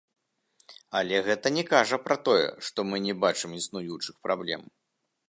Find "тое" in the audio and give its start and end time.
2.29-2.47